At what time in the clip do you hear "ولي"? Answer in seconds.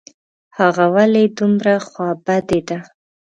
0.95-1.25